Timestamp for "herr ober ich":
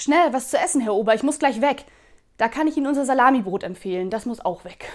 0.80-1.22